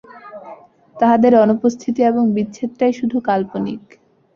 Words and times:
তাঁহাদের 0.95 1.33
অনুপস্থিতি 1.35 2.01
এবং 2.03 2.23
বিচ্ছেদটাই 2.35 2.93
শুধু 2.93 3.17
কাল্পনিক। 3.21 3.81